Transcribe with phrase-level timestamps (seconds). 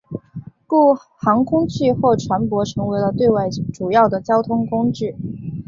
[0.65, 5.15] 故航空器或船舶成为了对外主要的交通工具。